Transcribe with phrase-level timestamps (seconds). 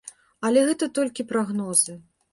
[0.47, 1.99] Але гэта толькі прагнозы.